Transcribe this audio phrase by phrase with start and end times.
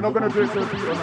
[0.00, 0.99] We're not going to do it to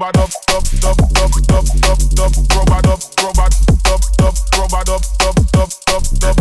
[0.00, 5.02] robot up, up, up, up, up, up, up, robot up, robot up, up, robot up,
[5.20, 6.39] up, up, up, up.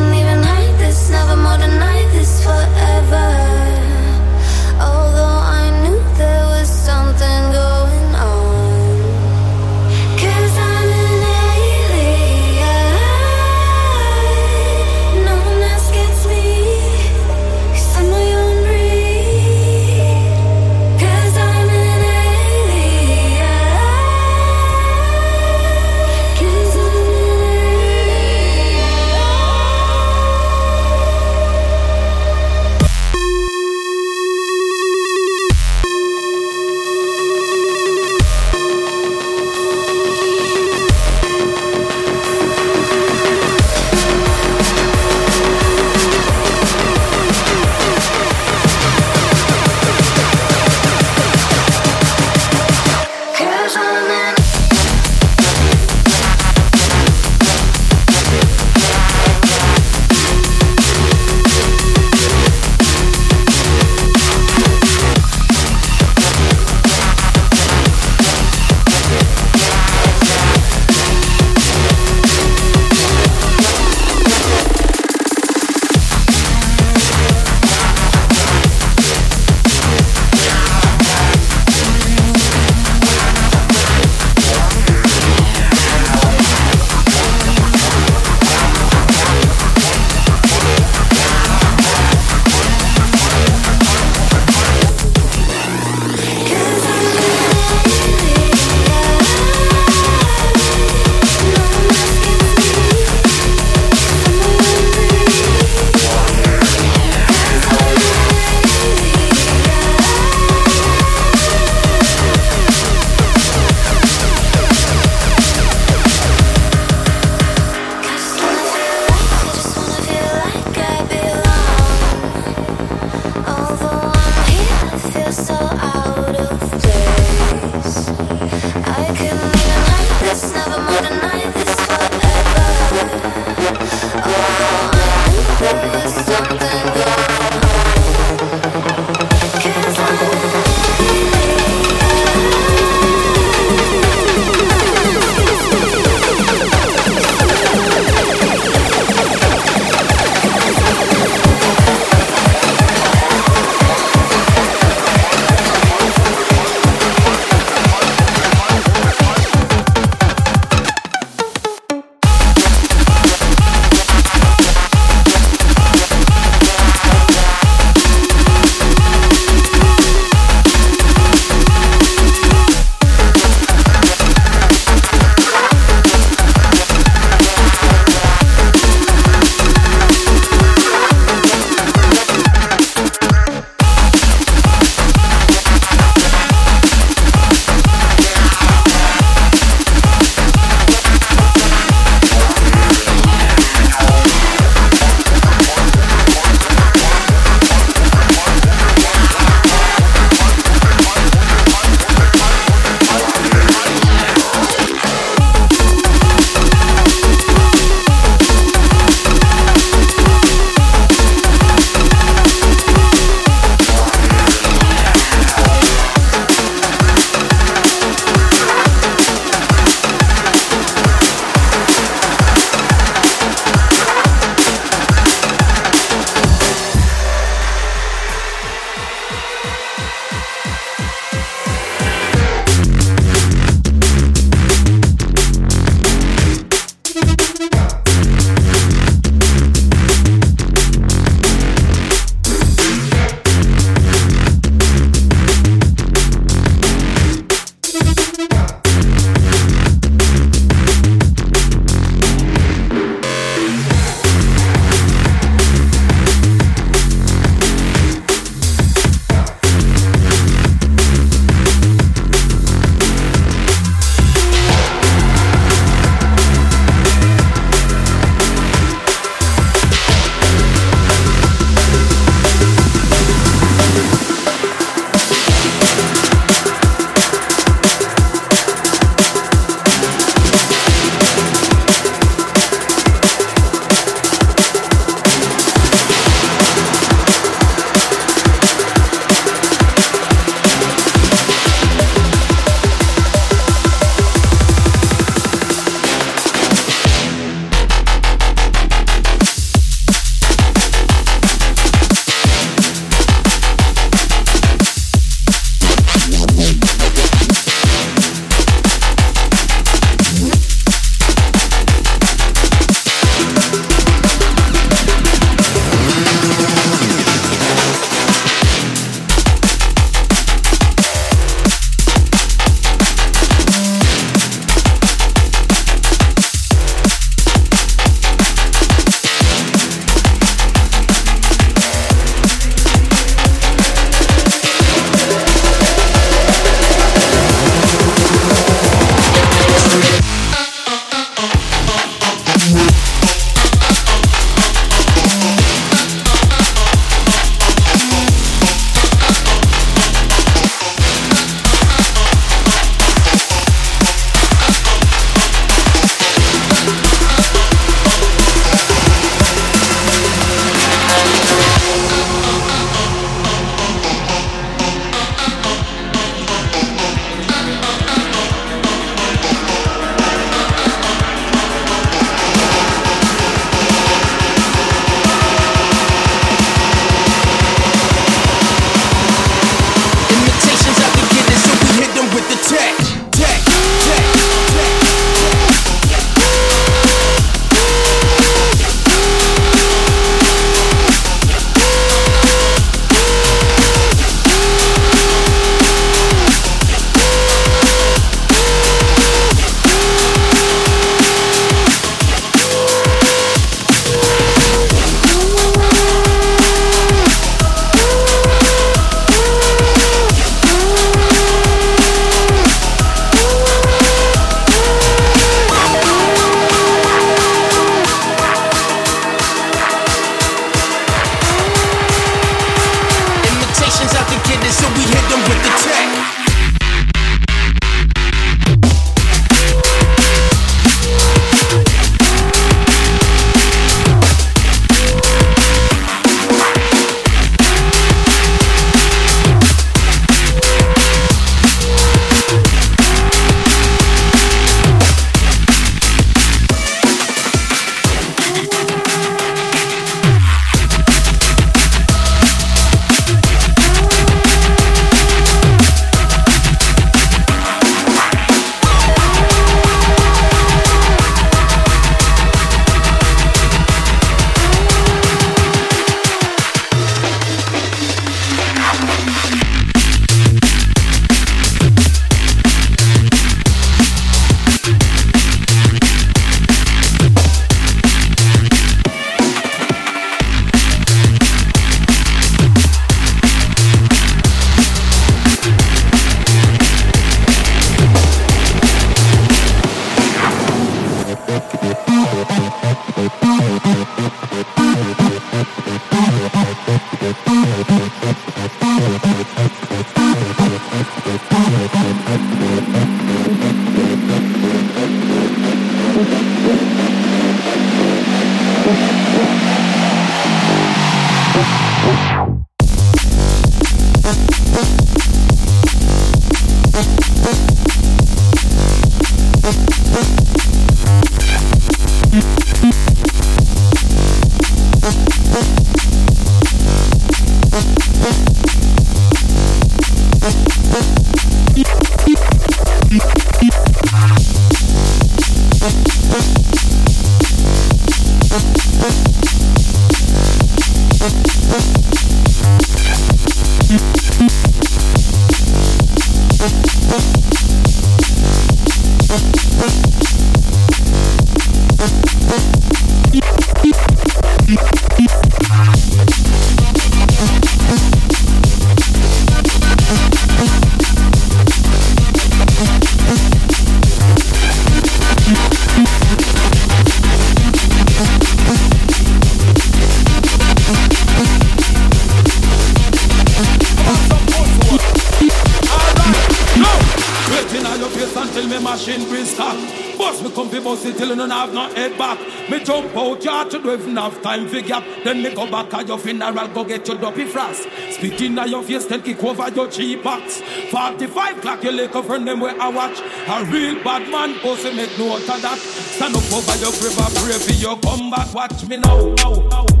[584.81, 585.03] Gap.
[585.23, 587.83] Then me go back at your funeral, go get your dopey frost.
[588.11, 590.61] Spit in your face, then kick over your cheap box.
[590.91, 593.19] 45 clock, you lick friend them where I watch.
[593.19, 595.77] A real bad man, also make no of that.
[595.77, 598.53] Stand up over your grave, pray for your comeback.
[598.53, 600.00] Watch me now, now, now.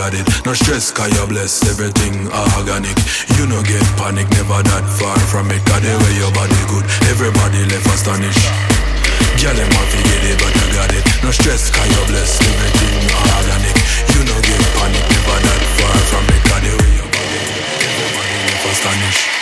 [0.00, 2.24] No stress, cause you're blessed, everything
[2.56, 2.96] organic.
[3.36, 5.60] You no get panic, never that far from it.
[5.68, 8.40] Got the way your body good, everybody left astonished.
[9.36, 11.04] Girl, them want to get it, but you got it.
[11.20, 13.76] No stress, cause you're blessed, everything organic.
[14.16, 16.40] You no get panic, never that far from it.
[16.48, 19.39] Got the way your body good, everybody left astonished.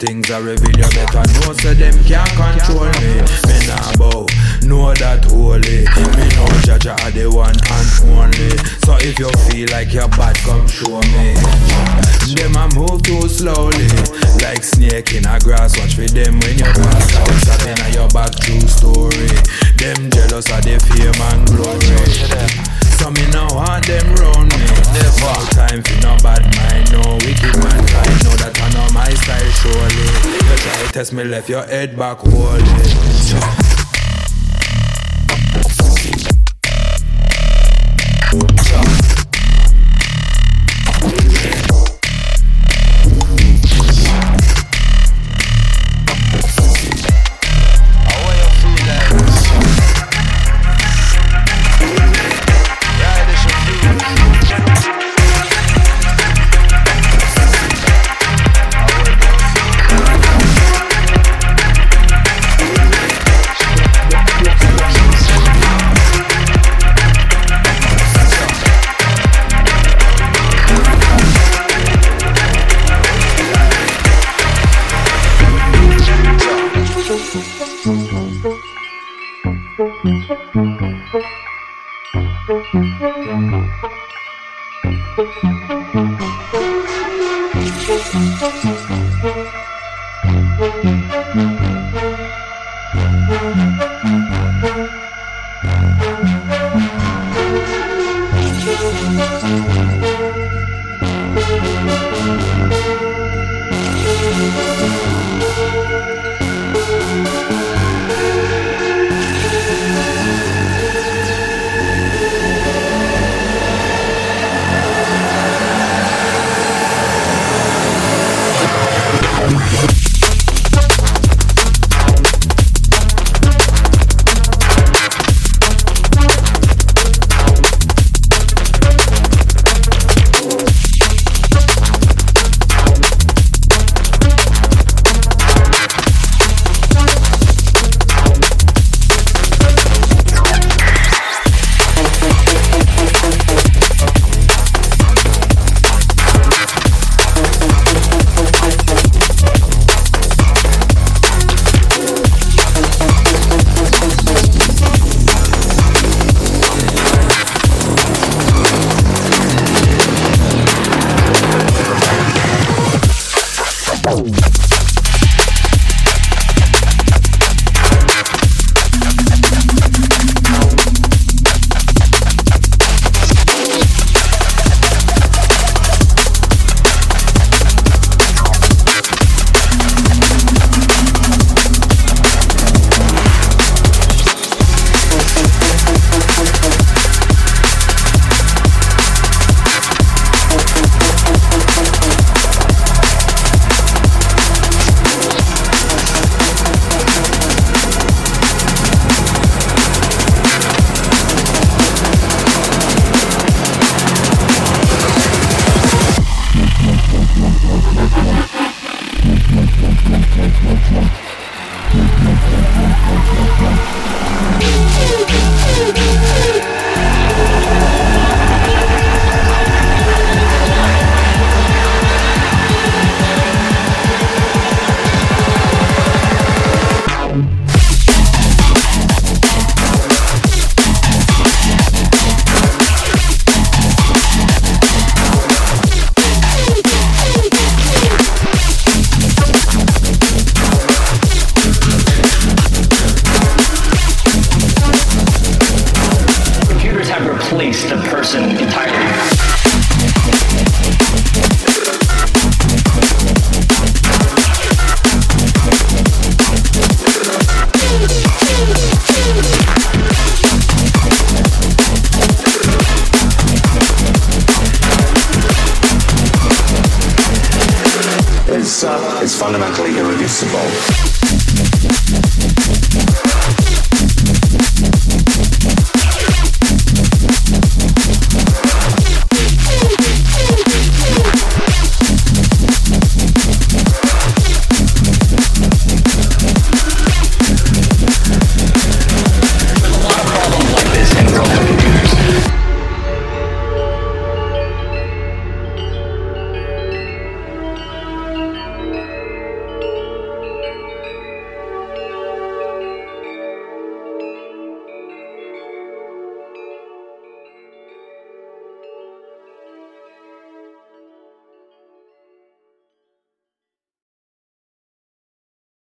[0.00, 0.72] Things I reveal.
[0.80, 3.20] You better know so them can't control me.
[3.20, 4.24] Me nah bow,
[4.64, 5.84] know that holy.
[5.84, 8.56] Me know Jah Jah are the one and only.
[8.80, 11.36] So if you feel like you're bad, come show me.
[12.32, 13.92] Them a move too slowly,
[14.40, 15.76] like snake in a grass.
[15.76, 17.28] Watch for them when you pass out.
[17.44, 19.28] Something in your back, true story.
[19.76, 22.69] Them jealous of the fame and glory.
[23.00, 24.60] So me now want them round me.
[24.92, 27.80] Never no time for no bad mind, no wicked man.
[27.80, 30.04] I know that I know my style surely.
[30.34, 32.66] You try test me, left your head back holding.